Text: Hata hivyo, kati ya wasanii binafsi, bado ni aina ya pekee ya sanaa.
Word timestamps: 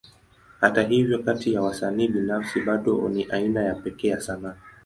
Hata 0.59 0.81
hivyo, 0.81 1.19
kati 1.23 1.53
ya 1.53 1.61
wasanii 1.61 2.07
binafsi, 2.07 2.61
bado 2.61 3.09
ni 3.09 3.25
aina 3.31 3.63
ya 3.63 3.75
pekee 3.75 4.07
ya 4.07 4.21
sanaa. 4.21 4.55